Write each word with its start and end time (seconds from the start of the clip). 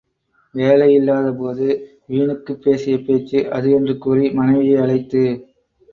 வேலையில்லாதபோது 0.55 1.67
வீணுக்குப் 2.07 2.61
பேசிய 2.61 2.97
பேச்சு 3.01 3.51
அது 3.51 3.71
என்று 3.71 3.97
கூறி, 3.97 4.31
மனைவியை 4.31 4.81
அழைத்து. 4.81 5.23